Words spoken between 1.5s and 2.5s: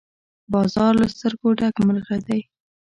ډک مرغه دی